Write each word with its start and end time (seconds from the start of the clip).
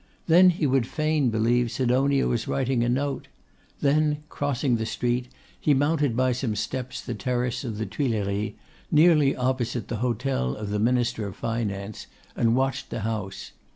Then 0.25 0.49
he 0.49 0.65
would 0.65 0.87
fain 0.87 1.29
believe 1.29 1.69
Sidonia 1.69 2.25
was 2.27 2.47
writing 2.47 2.83
a 2.83 2.89
note. 2.89 3.27
Then, 3.81 4.23
crossing 4.29 4.77
the 4.77 4.85
street, 4.87 5.27
he 5.59 5.75
mounted 5.75 6.17
by 6.17 6.31
some 6.31 6.55
steps 6.55 7.01
the 7.03 7.13
terrace 7.13 7.63
of 7.63 7.77
the 7.77 7.85
Tuileries, 7.85 8.53
nearly 8.89 9.35
opposite 9.35 9.89
the 9.89 9.97
Hotel 10.01 10.55
of 10.55 10.71
the 10.71 10.79
Minister 10.79 11.27
of 11.27 11.35
Finance, 11.35 12.07
and 12.35 12.55
watched 12.55 12.89
the 12.89 13.01
house. 13.01 13.51